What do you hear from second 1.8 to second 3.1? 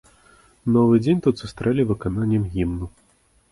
выкананнем гімну.